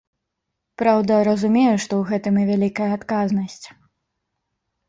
[0.81, 3.63] Праўда, разумею, што ў гэтым і вялікая адказнасць.